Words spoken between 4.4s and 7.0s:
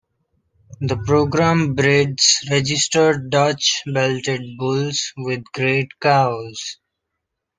bulls with grade cows.